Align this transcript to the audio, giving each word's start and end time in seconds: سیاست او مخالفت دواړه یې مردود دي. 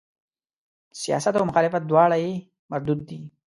سیاست 1.01 1.33
او 1.37 1.45
مخالفت 1.49 1.83
دواړه 1.85 2.17
یې 2.23 2.33
مردود 2.71 2.99
دي. 3.09 3.19